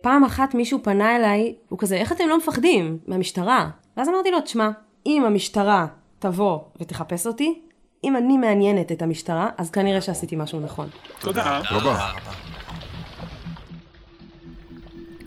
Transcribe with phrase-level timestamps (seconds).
[0.00, 3.70] פעם אחת מישהו פנה אליי, הוא כזה, איך אתם לא מפחדים מהמשטרה?
[3.96, 4.70] ואז אמרתי לו, תשמע,
[5.06, 5.86] אם המשטרה
[6.18, 7.60] תבוא ותחפש אותי,
[8.04, 10.88] אם אני מעניינת את המשטרה, אז כנראה שעשיתי משהו נכון.
[11.20, 11.60] תודה.
[11.70, 12.10] רבה.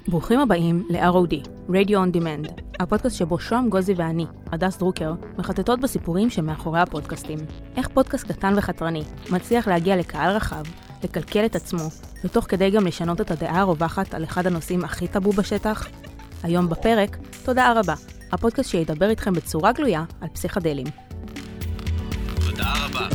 [0.07, 6.29] ברוכים הבאים ל-ROD, Radio on Demand, הפודקאסט שבו שוהם גוזי ואני, הדס דרוקר, מחטטות בסיפורים
[6.29, 7.39] שמאחורי הפודקאסטים.
[7.77, 10.63] איך פודקאסט קטן וחתרני מצליח להגיע לקהל רחב,
[11.03, 11.83] לקלקל את עצמו,
[12.23, 15.87] ותוך כדי גם לשנות את הדעה הרווחת על אחד הנושאים הכי טאבו בשטח?
[16.43, 17.93] היום בפרק, תודה רבה,
[18.31, 20.87] הפודקאסט שידבר איתכם בצורה גלויה על פסיכדלים.
[22.35, 23.07] תודה רבה.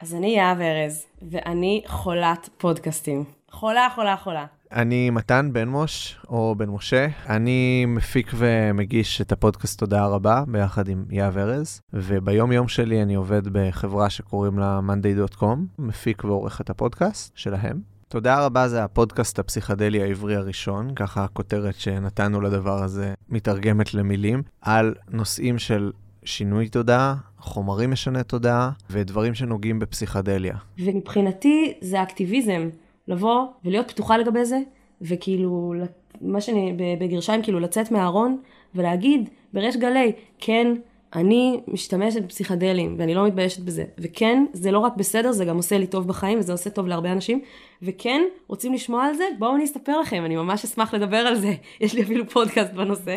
[0.00, 3.24] אז אני יהב ארז, ואני חולת פודקאסטים.
[3.50, 4.46] חולה, חולה, חולה.
[4.72, 7.06] אני מתן בן מוש, או בן משה.
[7.28, 13.14] אני מפיק ומגיש את הפודקאסט תודה רבה, ביחד עם יהב ארז, וביום יום שלי אני
[13.14, 17.80] עובד בחברה שקוראים לה monday.com, מפיק ועורך את הפודקאסט שלהם.
[18.08, 24.94] תודה רבה זה הפודקאסט הפסיכדלי העברי הראשון, ככה הכותרת שנתנו לדבר הזה מתרגמת למילים, על
[25.10, 25.92] נושאים של
[26.24, 30.56] שינוי תודעה, חומרים משני תודעה ודברים שנוגעים בפסיכדליה.
[30.78, 32.68] ומבחינתי זה אקטיביזם,
[33.08, 34.58] לבוא ולהיות פתוחה לגבי זה,
[35.02, 35.74] וכאילו,
[36.20, 38.38] מה שאני, בגרשיים, כאילו לצאת מהארון
[38.74, 40.74] ולהגיד בריש גלי, כן,
[41.14, 45.78] אני משתמשת בפסיכדלים ואני לא מתביישת בזה, וכן, זה לא רק בסדר, זה גם עושה
[45.78, 47.40] לי טוב בחיים וזה עושה טוב להרבה אנשים,
[47.82, 49.24] וכן, רוצים לשמוע על זה?
[49.38, 53.16] בואו אני אספר לכם, אני ממש אשמח לדבר על זה, יש לי אפילו פודקאסט בנושא.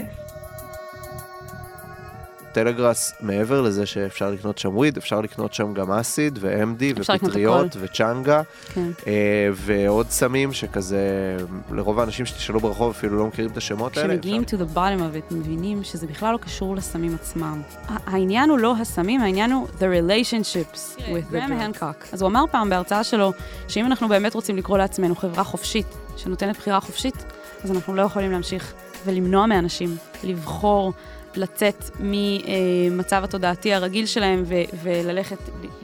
[2.51, 7.77] טלגראס, מעבר לזה שאפשר לקנות שם וויד, אפשר לקנות שם גם אסיד ו-MD לקנות ופטריות.
[7.79, 8.41] וצ'אנגה,
[8.73, 8.89] כן.
[9.07, 11.37] אה, ועוד סמים שכזה,
[11.71, 14.13] לרוב האנשים שתשאלו ברחוב אפילו לא מכירים את השמות האלה.
[14.13, 17.61] כשמגיעים to the bottom of it, מבינים שזה בכלל לא קשור לסמים עצמם.
[17.87, 22.05] העניין הוא לא הסמים, העניין הוא the relationships with the הנקוק.
[22.11, 23.31] אז הוא אמר פעם בהרצאה שלו,
[23.67, 27.25] שאם אנחנו באמת רוצים לקרוא לעצמנו חברה חופשית, שנותנת בחירה חופשית,
[27.63, 28.73] אז אנחנו לא יכולים להמשיך
[29.05, 30.93] ולמנוע מאנשים לבחור
[31.37, 35.37] לצאת ממצב התודעתי הרגיל שלהם ו- וללכת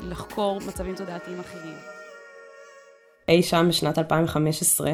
[0.09, 1.75] לחקור מצבים תודעתיים אחרים.
[3.27, 4.91] אי שם בשנת 2015,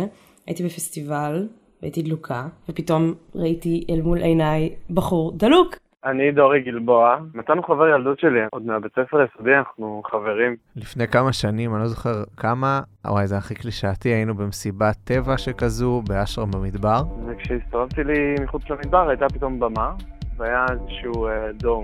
[0.47, 1.47] הייתי בפסטיבל,
[1.81, 5.75] והייתי דלוקה, ופתאום ראיתי אל מול עיניי בחור דלוק.
[6.05, 10.55] אני דורי גלבוע, הוא חבר ילדות שלי, עוד מהבית ספר היסודי אנחנו חברים.
[10.75, 16.01] לפני כמה שנים, אני לא זוכר כמה, וואי, זה הכי קלישאתי, היינו במסיבת טבע שכזו,
[16.09, 17.01] באשרם במדבר.
[17.27, 19.93] וכשהסתובבתי לי מחוץ למדבר הייתה פתאום במה,
[20.37, 21.83] והיה איזשהו אה, דום.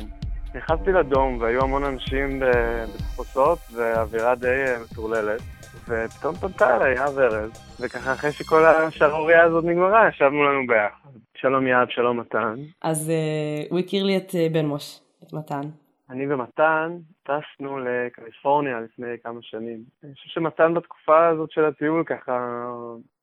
[0.56, 5.42] נכנסתי לדום והיו המון אנשים ב- בתחפושות ואווירה די אה, מטורללת,
[5.88, 11.10] ופתאום פנתה אליי יהב ארז, וככה אחרי שכל השערורייה הזאת נגמרה, ישבנו לנו ביחד.
[11.38, 12.56] שלום יהב, שלום מתן.
[12.82, 15.62] אז uh, הוא הכיר לי את uh, בן מוש, את מתן.
[16.10, 19.84] אני ומתן טסנו לקליפורניה לפני כמה שנים.
[20.04, 22.66] אני חושב שמתן בתקופה הזאת של הטיול ככה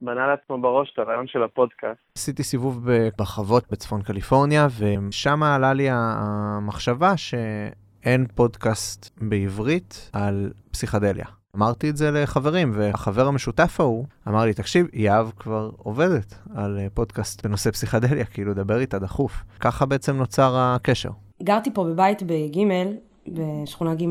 [0.01, 2.01] בנה לעצמו בראש את הרעיון של הפודקאסט.
[2.17, 11.27] עשיתי סיבוב בחוות בצפון קליפורניה, ושם עלה לי המחשבה שאין פודקאסט בעברית על פסיכדליה.
[11.57, 16.87] אמרתי את זה לחברים, והחבר המשותף ההוא אמר לי, תקשיב, יהב כבר עובדת על אה,
[16.95, 19.33] פודקאסט בנושא פסיכדליה, כאילו, דבר איתה דחוף.
[19.61, 21.11] ככה בעצם נוצר הקשר.
[21.43, 22.59] גרתי פה בבית בג',
[23.29, 24.05] בשכונה ג',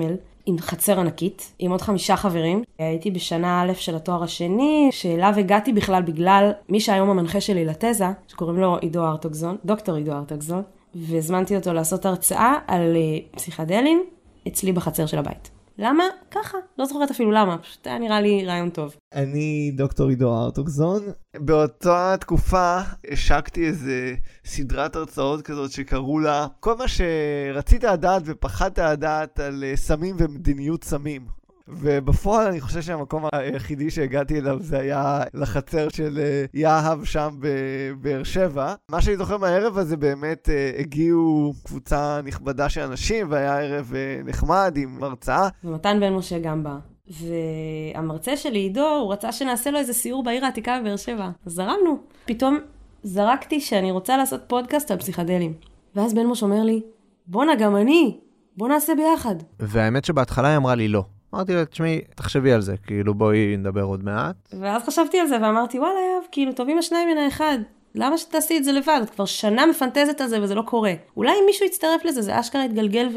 [0.45, 2.63] עם חצר ענקית, עם עוד חמישה חברים.
[2.77, 8.07] הייתי בשנה א' של התואר השני, שאליו הגעתי בכלל בגלל מי שהיום המנחה שלי לתזה,
[8.27, 10.61] שקוראים לו עידו ארטוגזון, דוקטור עידו ארטוגזון,
[10.95, 14.03] והזמנתי אותו לעשות הרצאה על אה, פסיכדלים
[14.47, 15.51] אצלי בחצר של הבית.
[15.77, 16.03] למה?
[16.31, 18.95] ככה, לא זוכרת אפילו למה, פשוט היה נראה לי רעיון טוב.
[19.13, 21.01] אני דוקטור עידו ארטוגזון.
[21.35, 22.79] באותה תקופה
[23.11, 29.75] השקתי איזה סדרת הרצאות כזאת שקראו לה כל מה שרצית לדעת ופחדת לדעת על אה,
[29.75, 31.42] סמים ומדיניות סמים.
[31.67, 38.23] ובפועל אני חושב שהמקום היחידי שהגעתי אליו זה היה לחצר של אה, יהב שם בבאר
[38.23, 38.73] שבע.
[38.89, 44.21] מה שאני זוכר מהערב הזה באמת אה, הגיעו קבוצה נכבדה של אנשים והיה ערב אה,
[44.25, 45.49] נחמד עם הרצאה.
[45.63, 46.77] ומתן בן משה גם בא.
[47.07, 51.29] והמרצה שלי, עידו, הוא רצה שנעשה לו איזה סיור בעיר העתיקה בבאר שבע.
[51.45, 51.97] אז זרמנו.
[52.25, 52.59] פתאום
[53.03, 55.53] זרקתי שאני רוצה לעשות פודקאסט על פסיכדלים.
[55.95, 56.81] ואז בן משה אומר לי,
[57.27, 58.17] בואנה, גם אני,
[58.57, 59.35] בוא נעשה ביחד.
[59.59, 61.03] והאמת שבהתחלה היא אמרה לי לא.
[61.33, 64.35] אמרתי לה, תשמעי, תחשבי על זה, כאילו בואי נדבר עוד מעט.
[64.59, 67.57] ואז חשבתי על זה ואמרתי, וואלה, יאב, כאילו, טובים השניים מן האחד.
[67.95, 68.99] למה שתעשי את זה לבד?
[69.03, 70.93] את כבר שנה מפנטזת על זה וזה לא קורה.
[71.17, 73.09] אולי אם מישהו יצטרף לזה, זה אשכרה יתגלגל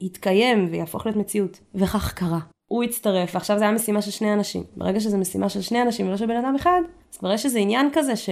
[0.00, 1.60] ויתקיים ויהפוך להיות מציאות.
[1.74, 2.38] וכך קרה.
[2.66, 4.62] הוא הצטרף, ועכשיו זה היה משימה של שני אנשים.
[4.76, 6.80] ברגע שזה משימה של שני אנשים ולא של בן אדם אחד,
[7.12, 8.30] אז כבר יש איזה עניין כזה ש...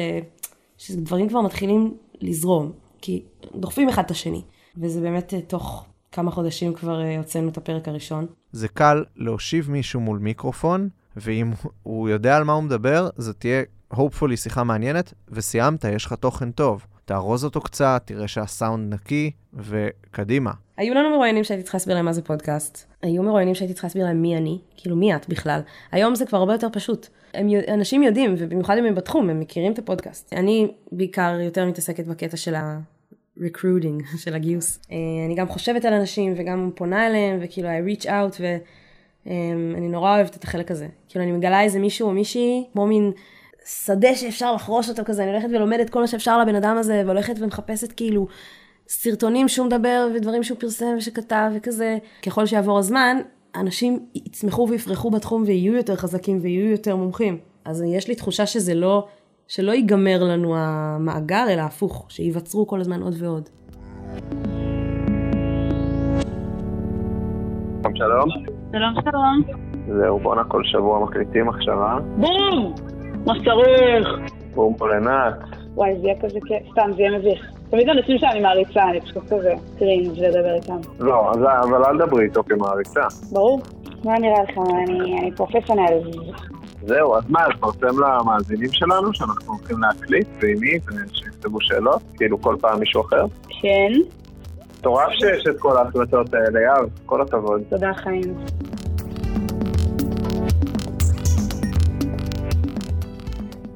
[0.78, 2.72] שדברים כבר מתחילים לזרום.
[3.00, 3.22] כי
[3.54, 4.42] דוחפים אחד את השני.
[4.76, 8.26] וזה באמת אה, תוך כמה חודשים כבר אה, הוצאנו את הפרק הראשון.
[8.52, 11.52] זה קל להושיב מישהו מול מיקרופון ואם
[11.82, 13.62] הוא יודע על מה הוא מדבר, זו תהיה,
[13.94, 16.86] hopefully, שיחה מעניינת, וסיימת, יש לך תוכן טוב.
[17.04, 20.50] תארוז אותו קצת, תראה שהסאונד נקי, וקדימה.
[20.76, 22.84] היו לנו מרואיינים שהייתי צריכה להסביר להם מה זה פודקאסט.
[23.02, 25.60] היו מרואיינים שהייתי צריכה להסביר להם מי אני, כאילו מי את בכלל.
[25.92, 27.08] היום זה כבר הרבה יותר פשוט.
[27.34, 30.32] הם, אנשים יודעים, ובמיוחד אם הם בתחום, הם מכירים את הפודקאסט.
[30.32, 32.54] אני בעיקר יותר מתעסקת בקטע של
[33.42, 34.78] ה-recruiting, של הגיוס.
[34.92, 34.96] אה,
[35.26, 40.36] אני גם חושבת על אנשים וגם פונה אליהם, וכאילו I reach out, ואני נורא אוהבת
[40.36, 40.88] את החלק הזה.
[41.08, 43.12] כאילו אני מגלה איזה מישהו או מישהי, כמו מין
[43.66, 47.34] שדה שאפשר לחרוש אותו כזה, אני הולכת ולומדת כל מה שאפשר לבן אדם הזה, והולכת
[47.38, 48.26] ומחפשת כאילו
[48.88, 51.98] סרטונים שהוא מדבר ודברים שהוא פרסם ושכתב וכזה.
[52.22, 53.16] ככל שיעבור הזמן,
[53.54, 57.38] אנשים יצמחו ויפרחו בתחום ויהיו יותר חזקים ויהיו יותר מומחים.
[57.64, 59.06] אז יש לי תחושה שזה לא,
[59.48, 63.48] שלא ייגמר לנו המאגר, אלא הפוך, שייווצרו כל הזמן עוד ועוד.
[67.94, 68.28] שלום.
[68.72, 69.42] שלום שלום.
[69.86, 71.98] זהו, בואנה כל שבוע מקליטים עכשיו, אה?
[72.00, 72.74] בום!
[73.26, 74.08] מה שצריך?
[74.54, 75.34] בום פה לנאט.
[75.74, 76.72] וואי, זה יהיה כזה כיף.
[76.72, 77.50] סתם, זה יהיה מביך.
[77.70, 80.76] תמיד אנשים שאני מעריצה, אני פשוט כזה קרינג' לדבר איתם.
[81.00, 83.00] לא, אז, אבל אל דברי איתו כמעריצה.
[83.32, 83.60] ברור.
[84.04, 84.58] מה נראה לך?
[84.58, 86.10] אני, אני פרופסיונל.
[86.86, 92.02] זהו, אז מה, לפרסם למאזינים שלנו שאנחנו הולכים להקליט, ועם מי, ושיכתבו שאלות?
[92.16, 93.24] כאילו כל פעם מישהו אחר?
[93.62, 93.92] כן.
[94.78, 97.62] מטורף שיש את כל ההקלטות האלה, יאב, כל הכבוד.
[97.70, 98.34] תודה, חיים.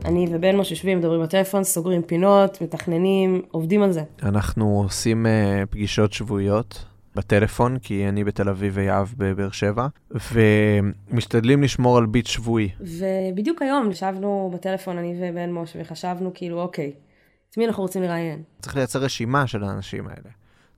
[0.05, 4.03] אני ובן משה יושבים, מדברים בטלפון, סוגרים פינות, מתכננים, עובדים על זה.
[4.23, 6.85] אנחנו עושים uh, פגישות שבועיות
[7.17, 9.87] בטלפון, כי אני בתל אביב ויהב בבאר שבע,
[10.33, 12.69] ומשתדלים לשמור על ביט שבועי.
[12.81, 16.93] ובדיוק היום ישבנו בטלפון, אני ובן משה, וחשבנו כאילו, אוקיי,
[17.51, 18.43] את מי אנחנו רוצים לראיין?
[18.61, 20.31] צריך לייצר רשימה של האנשים האלה.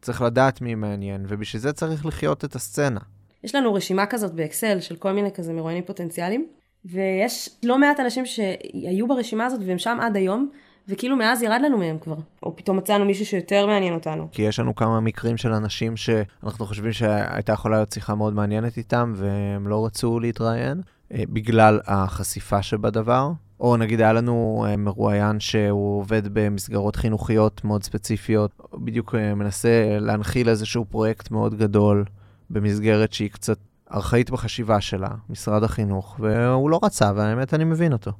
[0.02, 3.00] צריך לדעת מי מעניין, ובשביל זה צריך לחיות את הסצנה.
[3.44, 6.46] יש לנו רשימה כזאת באקסל של כל מיני כזה מרואיינים פוטנציאליים,
[6.84, 10.50] ויש לא מעט אנשים שהיו ברשימה הזאת והם שם עד היום,
[10.88, 12.16] וכאילו מאז ירד לנו מהם כבר.
[12.42, 14.28] או פתאום מצאנו מישהו שיותר מעניין אותנו.
[14.32, 18.76] כי יש לנו כמה מקרים של אנשים שאנחנו חושבים שהייתה יכולה להיות שיחה מאוד מעניינת
[18.76, 20.80] איתם, והם לא רצו להתראיין,
[21.14, 23.30] אה, בגלל החשיפה שבדבר.
[23.60, 29.96] או נגיד היה לנו אה, מרואיין שהוא עובד במסגרות חינוכיות מאוד ספציפיות, בדיוק אה, מנסה
[30.00, 32.04] להנחיל איזשהו פרויקט מאוד גדול
[32.50, 33.58] במסגרת שהיא קצת
[33.94, 38.12] ארכאית בחשיבה שלה, משרד החינוך, והוא לא רצה, והאמת, אני מבין אותו.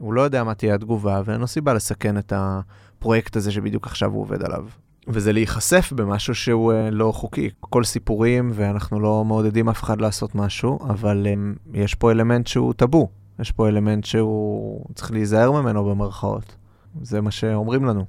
[0.00, 4.10] הוא לא יודע מה תהיה התגובה, ואין לו סיבה לסכן את הפרויקט הזה שבדיוק עכשיו
[4.10, 4.64] הוא עובד עליו.
[5.08, 7.50] וזה להיחשף במשהו שהוא uh, לא חוקי.
[7.62, 12.72] הכל סיפורים, ואנחנו לא מעודדים אף אחד לעשות משהו, אבל um, יש פה אלמנט שהוא
[12.72, 13.08] טאבו.
[13.38, 16.56] יש פה אלמנט שהוא צריך להיזהר ממנו במרכאות.
[17.02, 18.04] זה מה שאומרים לנו.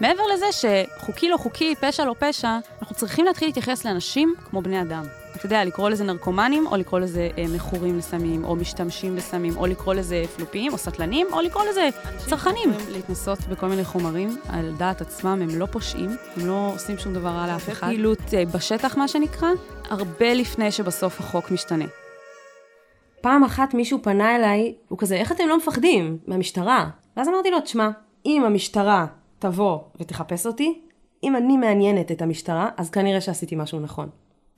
[0.00, 4.82] מעבר לזה שחוקי לא חוקי, פשע לא פשע, אנחנו צריכים להתחיל להתייחס לאנשים כמו בני
[4.82, 5.04] אדם.
[5.36, 9.66] אתה יודע, לקרוא לזה נרקומנים, או לקרוא לזה אה, מכורים לסמים, או משתמשים בסמים, או
[9.66, 11.88] לקרוא לזה פלופים, או סטלנים, או לקרוא לזה
[12.26, 12.70] צרכנים.
[12.88, 17.28] להתנסות בכל מיני חומרים על דעת עצמם, הם לא פושעים, הם לא עושים שום דבר
[17.28, 17.86] רע לאף אחד.
[17.86, 19.48] פעילות אה, בשטח, מה שנקרא,
[19.90, 21.84] הרבה לפני שבסוף החוק משתנה.
[23.20, 26.18] פעם אחת מישהו פנה אליי, הוא כזה, איך אתם לא מפחדים?
[26.26, 26.88] מהמשטרה.
[27.16, 27.90] ואז אמרתי לו, תשמע,
[28.26, 29.06] אם המשטרה
[29.38, 30.80] תבוא ותחפש אותי,
[31.22, 34.08] אם אני מעניינת את המשטרה, אז כנראה שעשיתי משהו נכון.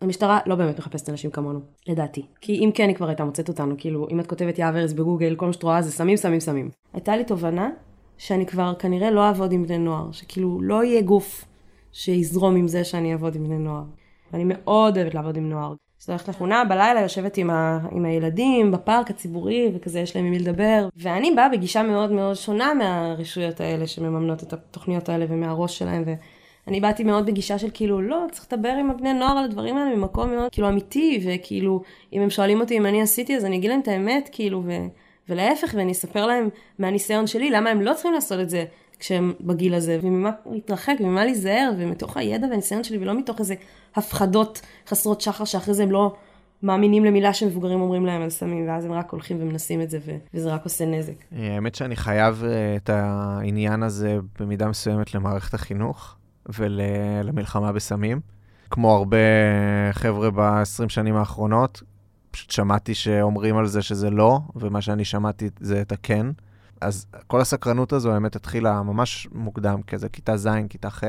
[0.01, 2.27] המשטרה לא באמת מחפשת אנשים כמונו, לדעתי.
[2.41, 3.75] כי אם כן, היא כבר הייתה מוצאת אותנו.
[3.79, 6.71] כאילו, אם את כותבת ארז בגוגל, כל מה שאת רואה זה סמים, סמים, סמים.
[6.93, 7.71] הייתה לי תובנה
[8.19, 10.13] שאני כבר כנראה לא אעבוד עם בני נוער.
[10.13, 11.45] שכאילו, לא יהיה גוף
[11.93, 13.83] שיזרום עם זה שאני אעבוד עם בני נוער.
[14.33, 15.75] ואני מאוד אוהבת לעבוד עם נוער.
[16.03, 20.31] אז הולכת לחונה, בלילה יושבת עם, ה, עם הילדים בפארק הציבורי, וכזה יש להם עם
[20.31, 20.89] מי לדבר.
[20.97, 26.05] ואני באה בגישה מאוד מאוד שונה מהרשויות האלה שמממנות את התוכניות האלה ומהראש שלהם.
[26.67, 29.97] ואני באתי מאוד בגישה של כאילו, לא, צריך לדבר עם הבני נוער על הדברים האלה
[29.97, 31.83] ממקום מאוד כאילו אמיתי, וכאילו,
[32.13, 34.73] אם הם שואלים אותי אם אני עשיתי, אז אני אגיד להם את האמת, כאילו, ו...
[35.29, 38.65] ולהפך, ואני אספר להם מהניסיון שלי, למה הם לא צריכים לעשות את זה
[38.99, 43.55] כשהם בגיל הזה, וממה להתרחק, וממה להיזהר, ומתוך הידע והניסיון שלי, ולא מתוך איזה
[43.97, 46.15] הפחדות חסרות שחר, שאחרי זה הם לא
[46.63, 50.17] מאמינים למילה שמבוגרים אומרים להם על סמים, ואז הם רק הולכים ומנסים את זה, ו-
[50.35, 51.15] וזה רק עושה נזק.
[51.33, 56.16] האמת שאני חייב אה, את העניין הזה במידה מסוימת למערכת החינוך
[56.55, 58.21] ולמלחמה בסמים.
[58.71, 59.17] כמו הרבה
[59.93, 61.83] חבר'ה ב-20 שנים האחרונות,
[62.31, 66.27] פשוט שמעתי שאומרים על זה שזה לא, ומה שאני שמעתי זה את הכן.
[66.81, 71.05] אז כל הסקרנות הזו, האמת, התחילה ממש מוקדם, כזה כיתה ז', כיתה ח'.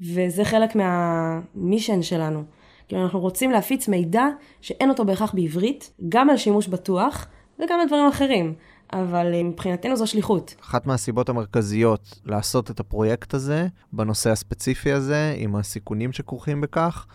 [0.00, 2.44] וזה חלק מהמישן שלנו.
[2.88, 4.24] כאילו, אנחנו רוצים להפיץ מידע
[4.60, 7.26] שאין אותו בהכרח בעברית, גם על שימוש בטוח
[7.58, 8.54] וגם על דברים אחרים.
[8.92, 10.54] אבל אה, מבחינתנו זו שליחות.
[10.62, 17.06] אחת מהסיבות המרכזיות לעשות את הפרויקט הזה, בנושא הספציפי הזה, עם הסיכונים שכרוכים בכך,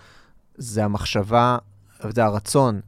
[0.55, 1.58] זה המחשבה,
[2.10, 2.82] זה הרצון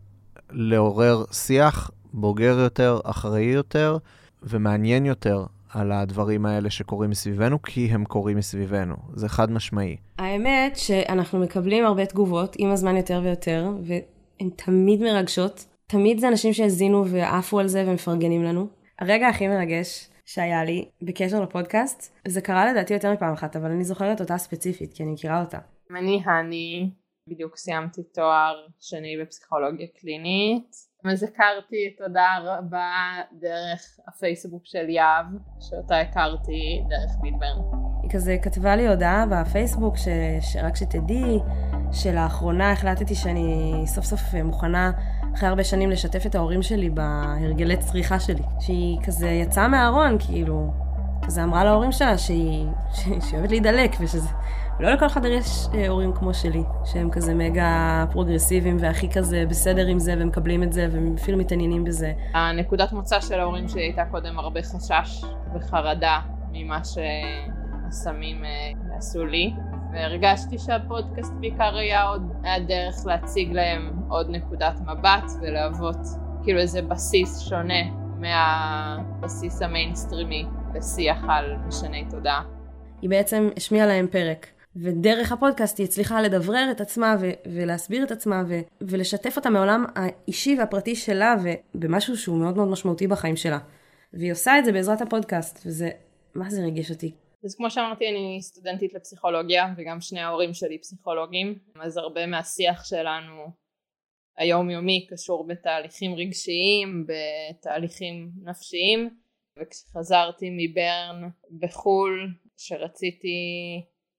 [0.51, 3.98] לעורר שיח בוגר יותר, אחראי יותר
[4.44, 8.96] ומעניין יותר על הדברים האלה שקורים מסביבנו, כי הם קורים מסביבנו.
[9.13, 9.98] זה חד משמעי.
[10.17, 15.65] האמת שאנחנו מקבלים הרבה תגובות, עם הזמן יותר ויותר, והן תמיד מרגשות.
[15.89, 18.67] תמיד זה אנשים שהאזינו ועפו על זה ומפרגנים לנו.
[19.00, 23.84] הרגע הכי מרגש שהיה לי בקשר לפודקאסט, זה קרה לדעתי יותר מפעם אחת, אבל אני
[23.84, 25.58] זוכרת אותה ספציפית, כי אני מכירה אותה.
[26.00, 26.89] אני הני,
[27.27, 30.75] בדיוק סיימתי תואר שני בפסיכולוגיה קלינית.
[31.06, 32.91] אז הכרתי תודה רבה
[33.39, 35.25] דרך הפייסבוק של יהב,
[35.60, 37.77] שאותה הכרתי דרך ביטברן.
[38.03, 40.08] היא כזה כתבה לי הודעה בפייסבוק, ש...
[40.41, 41.38] שרק שתדעי,
[41.91, 44.91] שלאחרונה החלטתי שאני סוף סוף מוכנה
[45.38, 48.41] אחרי הרבה שנים לשתף את ההורים שלי בהרגלי צריכה שלי.
[48.60, 50.72] שהיא כזה יצאה מהארון, כאילו,
[51.25, 54.29] כזה אמרה להורים שלה שהיא, שהיא אוהבת להידלק, ושזה...
[54.79, 59.88] לא לכל אחד יש אה, הורים כמו שלי, שהם כזה מגה פרוגרסיביים והכי כזה בסדר
[59.88, 62.13] עם זה ומקבלים את זה והם אפילו מתעניינים בזה.
[62.34, 65.24] הנקודת מוצא של ההורים שלי הייתה קודם הרבה חשש
[65.56, 66.20] וחרדה
[66.51, 69.53] ממה שהסמים אה, עשו לי.
[69.94, 75.98] והרגשתי שהפודקאסט בעיקר היה עוד היה דרך להציג להם עוד נקודת מבט ולהוות
[76.44, 77.84] כאילו איזה בסיס שונה
[78.17, 82.44] מהבסיס המיינסטרימי לשיח על משני תודעה.
[83.01, 88.12] היא בעצם השמיעה להם פרק ודרך הפודקאסט היא הצליחה לדברר את עצמה ו- ולהסביר את
[88.12, 91.36] עצמה ו- ולשתף אותה מעולם האישי והפרטי שלה
[91.75, 93.58] ובמשהו שהוא מאוד מאוד משמעותי בחיים שלה.
[94.13, 95.89] והיא עושה את זה בעזרת הפודקאסט, וזה,
[96.36, 97.12] מה זה ריגש אותי?
[97.44, 101.60] אז כמו שאמרתי אני סטודנטית לפסיכולוגיה וגם שני ההורים שלי פסיכולוגים.
[101.82, 103.51] אז הרבה מהשיח שלנו
[104.38, 109.10] היומיומי קשור בתהליכים רגשיים בתהליכים נפשיים.
[109.60, 111.29] וכשחזרתי מ burn
[111.60, 112.27] בחו"ל
[112.58, 113.38] שרציתי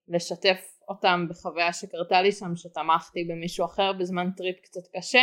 [0.09, 5.23] לשתף אותם בחוויה שקרתה לי שם שתמכתי במישהו אחר בזמן טריפ קצת קשה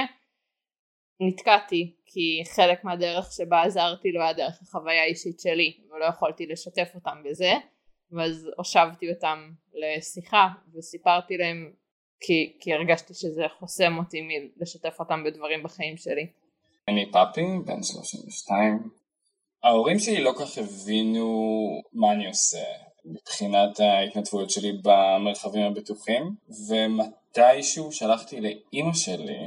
[1.20, 6.92] נתקעתי כי חלק מהדרך שבה עזרתי לו היה דרך החוויה האישית שלי ולא יכולתי לשתף
[6.96, 7.52] אותם בזה
[8.12, 11.72] ואז הושבתי אותם לשיחה וסיפרתי להם
[12.20, 16.28] כי, כי הרגשתי שזה חוסם אותי מלשתף אותם בדברים בחיים שלי.
[16.88, 18.90] אני פאפי, בן 32.
[19.64, 21.58] ההורים שלי לא כך הבינו
[21.94, 22.64] מה אני עושה.
[23.06, 26.36] מבחינת ההתנדבויות שלי במרחבים הבטוחים
[26.70, 29.40] ומתישהו שלחתי לאימא שלי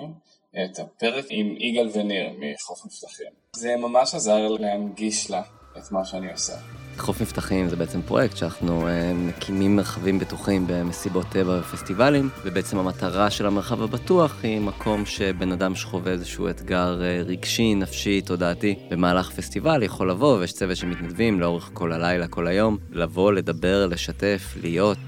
[0.64, 3.32] את הפרק עם יגאל וניר מחוף מבטחים.
[3.56, 5.42] זה ממש עזר להנגיש לה
[5.78, 6.52] את מה שאני עושה.
[6.98, 13.30] חוף מבטחים זה בעצם פרויקט שאנחנו אה, מקימים מרחבים בטוחים במסיבות טבע ופסטיבלים, ובעצם המטרה
[13.30, 19.30] של המרחב הבטוח היא מקום שבן אדם שחווה איזשהו אתגר אה, רגשי, נפשי, תודעתי, במהלך
[19.30, 24.98] פסטיבל יכול לבוא, ויש צוות שמתנדבים לאורך כל הלילה, כל היום, לבוא, לדבר, לשתף, להיות.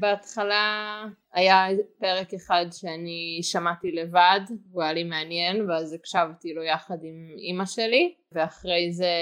[0.00, 1.66] בהתחלה היה
[1.98, 4.40] פרק אחד שאני שמעתי לבד,
[4.72, 9.12] הוא היה לי מעניין, ואז הקשבתי לו יחד עם אימא שלי, ואחרי זה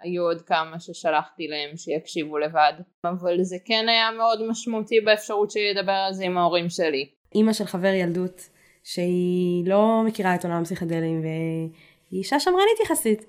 [0.00, 2.72] היו עוד כמה ששלחתי להם שיקשיבו לבד.
[3.04, 7.08] אבל זה כן היה מאוד משמעותי באפשרות שלי לדבר על זה עם ההורים שלי.
[7.34, 8.48] אימא של חבר ילדות,
[8.84, 11.70] שהיא לא מכירה את עולם הפסיכדלים, והיא
[12.12, 13.24] אישה שמרנית יחסית.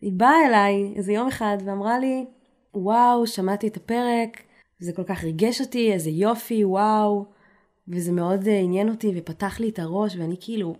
[0.00, 2.24] היא באה אליי איזה יום אחד ואמרה לי,
[2.74, 4.42] וואו, שמעתי את הפרק,
[4.82, 7.26] זה כל כך ריגש אותי, איזה יופי, וואו.
[7.88, 10.74] וזה מאוד uh, עניין אותי ופתח לי את הראש, ואני כאילו,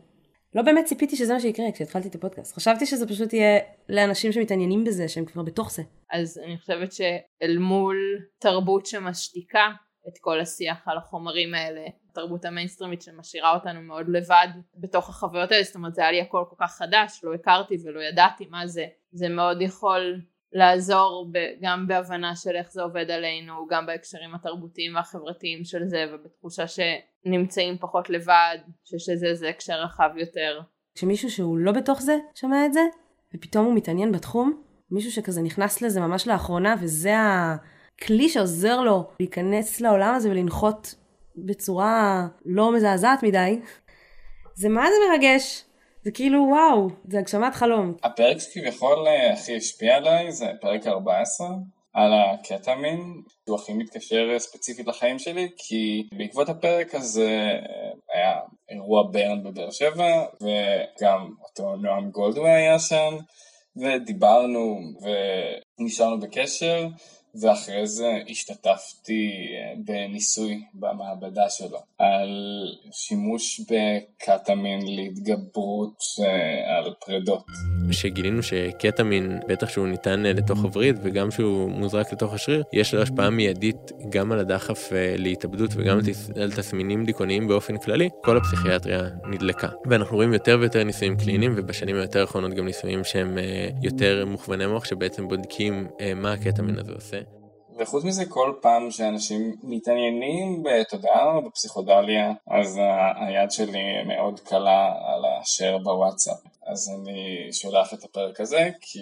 [0.55, 2.57] לא באמת ציפיתי שזה מה שיקרה כשהתחלתי את הפודקאסט.
[2.57, 5.83] חשבתי שזה פשוט יהיה לאנשים שמתעניינים בזה, שהם כבר בתוך זה.
[6.13, 7.97] אז אני חושבת שאל מול
[8.39, 9.71] תרבות שמשתיקה
[10.09, 11.81] את כל השיח על החומרים האלה,
[12.11, 16.45] התרבות המיינסטרימית שמשאירה אותנו מאוד לבד בתוך החוויות האלה, זאת אומרת זה היה לי הכל
[16.51, 20.21] כל כך חדש, לא הכרתי ולא ידעתי מה זה, זה מאוד יכול
[20.53, 21.33] לעזור
[21.63, 27.79] גם בהבנה של איך זה עובד עלינו, גם בהקשרים התרבותיים והחברתיים של זה ובתחושה שנמצאים
[27.79, 30.61] פחות לבד, שיש לזה איזה הקשר רחב יותר.
[30.95, 32.81] כשמישהו שהוא לא בתוך זה שומע את זה,
[33.35, 39.81] ופתאום הוא מתעניין בתחום, מישהו שכזה נכנס לזה ממש לאחרונה, וזה הכלי שעוזר לו להיכנס
[39.81, 40.95] לעולם הזה ולנחות
[41.37, 43.61] בצורה לא מזעזעת מדי,
[44.55, 45.65] זה מה זה מרגש.
[46.05, 47.95] זה כאילו וואו, זה הגשמת חלום.
[48.03, 51.49] הפרק שכביכול אה, הכי השפיע עליי זה פרק 14
[51.93, 58.41] על הקטמין, הוא הכי מתקשר אה, ספציפית לחיים שלי כי בעקבות הפרק הזה אה, היה
[58.71, 63.17] אירוע ברן בבאר שבע וגם אותו נועם גולדווי היה שם
[63.77, 64.79] ודיברנו
[65.79, 66.87] ונשארנו בקשר
[67.41, 72.29] ואחרי זה השתתפתי אה, בניסוי במעבדה שלו על
[72.93, 77.45] שימוש בקטמין להתגברות אה, על פרידות.
[77.91, 83.03] שגילינו שקטמין, בטח שהוא ניתן אה, לתוך הווריד וגם שהוא מוזרק לתוך השריר, יש לו
[83.03, 85.99] השפעה מיידית גם על הדחף להתאבדות וגם
[86.37, 89.69] על תסמינים דיכאוניים באופן כללי, כל הפסיכיאטריה נדלקה.
[89.87, 93.39] ואנחנו רואים יותר ויותר ניסויים קליניים ובשנים היותר האחרונות גם ניסויים שהם
[93.83, 95.87] יותר מוכווני מוח שבעצם בודקים
[96.17, 97.22] מה הקטמין הזה עושה.
[97.83, 102.81] וחוץ מזה כל פעם שאנשים מתעניינים בתודעה או בפסיכודליה אז
[103.17, 109.01] היד שלי מאוד קלה על השאר בוואטסאפ אז אני שולח את הפרק הזה כי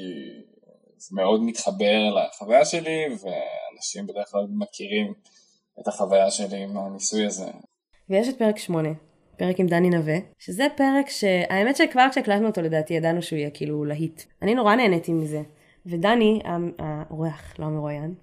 [0.96, 5.12] זה מאוד מתחבר לחוויה שלי ואנשים בדרך כלל מכירים
[5.80, 7.46] את החוויה שלי עם הניסוי הזה.
[8.10, 8.88] ויש את פרק 8,
[9.36, 13.84] פרק עם דני נווה, שזה פרק שהאמת שכבר כשהקלטנו אותו לדעתי ידענו שהוא יהיה כאילו
[13.84, 14.22] להיט.
[14.42, 15.42] אני נורא נהניתי מזה.
[15.86, 16.40] ודני,
[16.78, 18.14] האורח, לא המרואיין,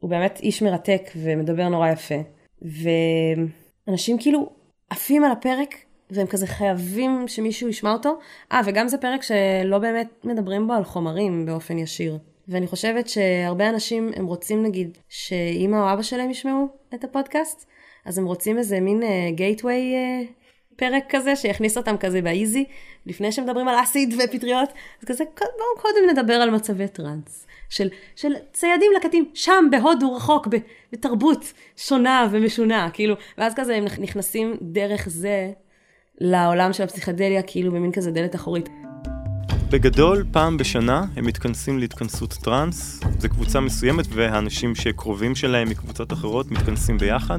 [0.00, 2.14] הוא באמת איש מרתק ומדבר נורא יפה.
[2.62, 4.50] ואנשים כאילו
[4.90, 5.74] עפים על הפרק,
[6.10, 8.18] והם כזה חייבים שמישהו ישמע אותו.
[8.52, 12.18] אה, וגם זה פרק שלא באמת מדברים בו על חומרים באופן ישיר.
[12.48, 17.66] ואני חושבת שהרבה אנשים, הם רוצים נגיד שאימא או אבא שלהם ישמעו את הפודקאסט,
[18.04, 19.02] אז הם רוצים איזה מין
[19.34, 20.32] גייטווי uh, uh,
[20.76, 22.64] פרק כזה שיכניס אותם כזה באיזי,
[23.06, 24.68] לפני שמדברים על אסיד ופטריות,
[25.02, 27.46] אז כזה בואו קודם נדבר על מצבי טראנס.
[27.68, 30.48] של, של ציידים לקטים שם בהודו רחוק,
[30.92, 35.52] בתרבות שונה ומשונה, כאילו, ואז כזה הם נכנסים דרך זה
[36.20, 38.68] לעולם של הפסיכדליה, כאילו במין כזה דלת אחורית.
[39.70, 46.50] בגדול, פעם בשנה הם מתכנסים להתכנסות טראנס, זו קבוצה מסוימת והאנשים שקרובים שלהם מקבוצות אחרות
[46.50, 47.38] מתכנסים ביחד.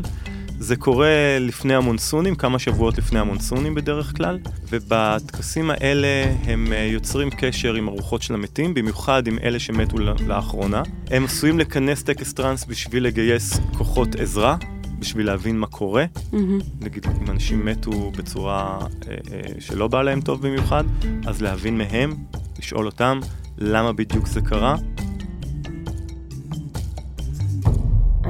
[0.59, 6.07] זה קורה לפני המונסונים, כמה שבועות לפני המונסונים בדרך כלל, ובטקסים האלה
[6.43, 9.97] הם אה, יוצרים קשר עם ארוחות של המתים, במיוחד עם אלה שמתו
[10.27, 10.81] לאחרונה.
[11.11, 14.55] הם עשויים לכנס טקס טראנס בשביל לגייס כוחות עזרה,
[14.99, 16.05] בשביל להבין מה קורה.
[16.15, 16.35] Mm-hmm.
[16.81, 20.83] נגיד, אם אנשים מתו בצורה אה, אה, שלא באה להם טוב במיוחד,
[21.25, 22.13] אז להבין מהם,
[22.59, 23.19] לשאול אותם
[23.57, 24.75] למה בדיוק זה קרה,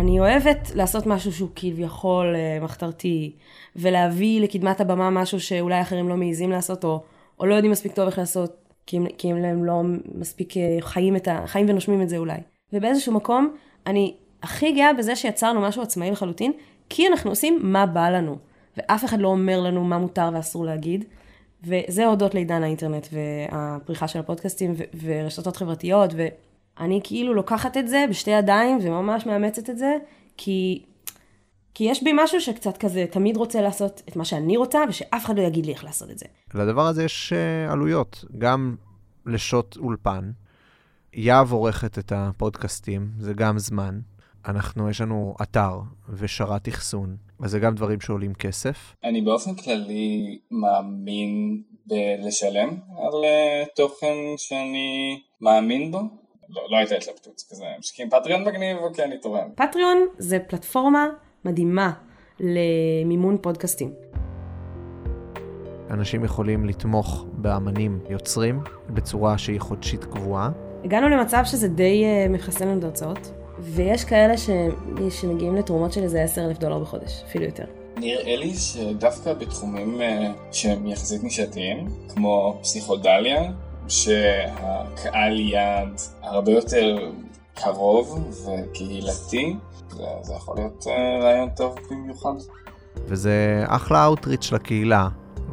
[0.08, 3.36] אני אוהבת לעשות משהו שהוא כביכול אה, מחתרתי,
[3.76, 7.04] ולהביא לקדמת הבמה משהו שאולי אחרים לא מעיזים לעשות, או,
[7.40, 9.82] או לא יודעים מספיק טוב איך לעשות, כי הם, כי הם לא
[10.16, 12.38] מספיק אה, חיים, את ה, חיים ונושמים את זה אולי.
[12.74, 13.56] ובאיזשהו מקום,
[13.88, 16.52] אני הכי גאה בזה שיצרנו משהו עצמאי לחלוטין,
[16.90, 18.38] כי אנחנו עושים מה בא לנו,
[18.78, 21.06] ואף אחד לא אומר לנו מה מותר ואסור להגיד.
[21.64, 26.14] וזה הודות לעידן האינטרנט והפריחה של הפודקאסטים ו- ורשתות חברתיות,
[26.80, 29.98] אני כאילו לוקחת את זה בשתי ידיים וממש מאמצת את זה,
[30.38, 30.86] כי,
[31.74, 35.38] כי יש בי משהו שקצת כזה תמיד רוצה לעשות את מה שאני רוצה, ושאף אחד
[35.38, 36.26] לא יגיד לי איך לעשות את זה.
[36.54, 38.76] לדבר הזה יש uh, עלויות, גם
[39.26, 40.32] לשוט אולפן.
[41.14, 44.00] יהב עורכת את הפודקאסטים, זה גם זמן.
[44.48, 48.96] אנחנו, יש לנו אתר ושרת אחסון, אז זה גם דברים שעולים כסף.
[49.04, 56.00] אני באופן כללי מאמין בלשלם על uh, תוכן שאני מאמין בו,
[56.50, 59.50] לא, לא הייתה התלבטות, כזה משקיעים פטריון מגניב, אוקיי, אני תורם.
[59.56, 61.08] פטריון זה פלטפורמה
[61.46, 61.92] מדהימה
[62.40, 63.94] למימון פודקאסטים.
[65.90, 70.50] אנשים יכולים לתמוך באמנים יוצרים בצורה שהיא חודשית קבועה.
[70.84, 74.50] הגענו למצב שזה די uh, מחסן לנו את ההוצאות, ויש כאלה ש...
[75.10, 77.66] שמגיעים לתרומות של איזה 10 אלף דולר בחודש, אפילו יותר.
[77.98, 80.04] נראה לי שדווקא בתחומים uh,
[80.52, 83.52] שהם יחסית נישתיים, כמו פסיכודליה,
[83.90, 87.12] שהקהל יעד הרבה יותר
[87.54, 89.56] קרוב וקהילתי,
[89.90, 92.34] זה, זה יכול להיות uh, רעיון טוב במיוחד.
[93.06, 95.08] וזה אחלה אאוטריץ' לקהילה.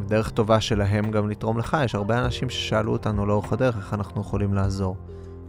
[0.09, 4.21] דרך טובה שלהם גם לתרום לך, יש הרבה אנשים ששאלו אותנו לאורך הדרך איך אנחנו
[4.21, 4.97] יכולים לעזור.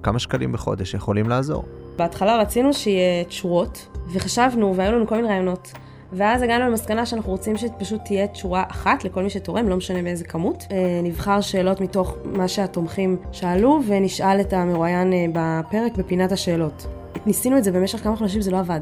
[0.04, 1.64] כמה שקלים בחודש יכולים לעזור?
[1.98, 5.72] בהתחלה רצינו שיהיה תשורות, וחשבנו, והיו לנו כל מיני רעיונות.
[6.16, 10.24] ואז הגענו למסקנה שאנחנו רוצים שפשוט תהיה תשורה אחת לכל מי שתורם, לא משנה באיזה
[10.24, 10.66] כמות.
[10.72, 16.88] אה, נבחר שאלות מתוך מה שהתומכים שאלו, ונשאל את המרואיין אה, בפרק בפינת השאלות.
[17.26, 18.82] ניסינו את זה במשך כמה חודשים, זה לא עבד.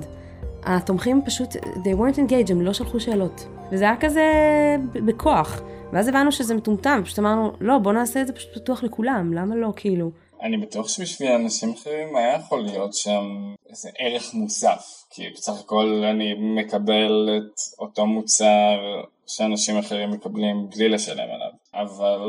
[0.63, 3.47] התומכים פשוט, they weren't engaged, הם לא שלחו שאלות.
[3.71, 4.23] וזה היה כזה
[4.93, 5.61] בכוח.
[5.93, 9.55] ואז הבנו שזה מטומטם, פשוט אמרנו, לא, בוא נעשה את זה פשוט פתוח לכולם, למה
[9.55, 10.11] לא, כאילו?
[10.43, 16.03] אני בטוח שבשביל אנשים אחרים היה יכול להיות שם איזה ערך מוסף, כי בסך הכל
[16.11, 22.19] אני מקבל את אותו מוצר שאנשים אחרים מקבלים בלי לשלם עליו, אבל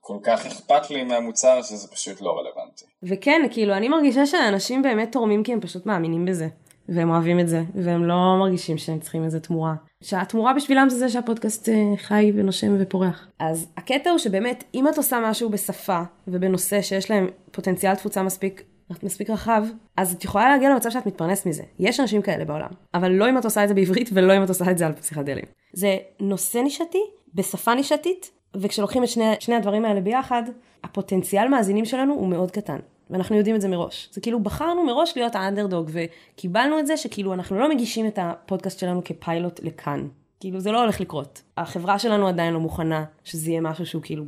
[0.00, 2.84] כל כך אכפת לי מהמוצר שזה פשוט לא רלוונטי.
[3.02, 6.48] וכן, כאילו, אני מרגישה שאנשים באמת תורמים כי הם פשוט מאמינים בזה.
[6.88, 9.74] והם אוהבים את זה, והם לא מרגישים שהם צריכים איזה תמורה.
[10.02, 13.28] שהתמורה בשבילם זה זה שהפודקאסט אה, חי ונושם ופורח.
[13.38, 18.62] אז הקטע הוא שבאמת, אם את עושה משהו בשפה ובנושא שיש להם פוטנציאל תפוצה מספיק
[19.02, 19.64] מספיק רחב,
[19.96, 21.62] אז את יכולה להגיע למצב שאת מתפרנסת מזה.
[21.78, 24.48] יש אנשים כאלה בעולם, אבל לא אם את עושה את זה בעברית ולא אם את
[24.48, 25.44] עושה את זה על פסיכדלים.
[25.72, 27.02] זה נושא נישתי,
[27.34, 30.42] בשפה נישתית, וכשלוקחים את שני, שני הדברים האלה ביחד,
[30.84, 32.78] הפוטנציאל מאזינים שלנו הוא מאוד קטן.
[33.10, 34.08] ואנחנו יודעים את זה מראש.
[34.12, 38.78] זה כאילו בחרנו מראש להיות האנדרדוג, וקיבלנו את זה שכאילו אנחנו לא מגישים את הפודקאסט
[38.78, 40.08] שלנו כפיילוט לכאן.
[40.44, 41.42] כאילו זה לא הולך לקרות.
[41.56, 44.24] החברה שלנו עדיין לא מוכנה שזה יהיה משהו שהוא כאילו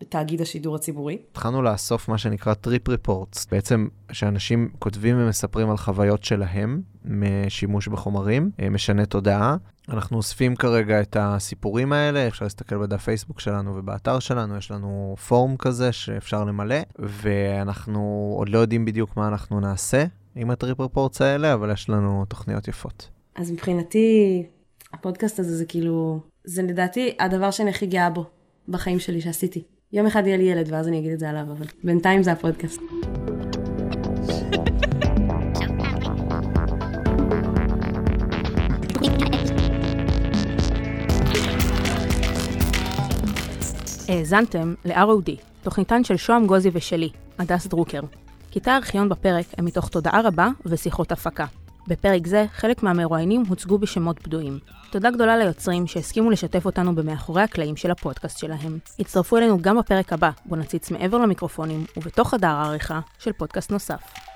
[0.00, 1.18] בתאגיד השידור הציבורי.
[1.30, 8.50] התחלנו לאסוף מה שנקרא trip reports, בעצם שאנשים כותבים ומספרים על חוויות שלהם משימוש בחומרים,
[8.60, 9.56] אה, משנה תודעה.
[9.88, 15.14] אנחנו אוספים כרגע את הסיפורים האלה, אפשר להסתכל בדף פייסבוק שלנו ובאתר שלנו, יש לנו
[15.28, 20.04] פורום כזה שאפשר למלא, ואנחנו עוד לא יודעים בדיוק מה אנחנו נעשה
[20.36, 23.08] עם ה trip reports האלה, אבל יש לנו תוכניות יפות.
[23.36, 24.42] אז מבחינתי,
[24.92, 28.24] הפודקאסט הזה זה כאילו, זה לדעתי הדבר שאני הכי גאה בו
[28.68, 29.62] בחיים שלי שעשיתי.
[29.92, 32.80] יום אחד יהיה לי ילד ואז אני אגיד את זה עליו, אבל בינתיים זה הפודקאסט.
[44.08, 45.30] האזנתם ל-ROD,
[45.62, 48.00] תוכניתן של שוהם גוזי ושלי, הדס דרוקר.
[48.54, 51.46] קטעי הארכיון בפרק הם מתוך תודעה רבה ושיחות הפקה.
[51.90, 54.58] בפרק זה, חלק מהמרואיינים הוצגו בשמות בדויים.
[54.90, 58.78] תודה גדולה ליוצרים שהסכימו לשתף אותנו במאחורי הקלעים של הפודקאסט שלהם.
[58.98, 64.29] הצטרפו אלינו גם בפרק הבא, בו נציץ מעבר למיקרופונים ובתוך חדר העריכה של פודקאסט נוסף.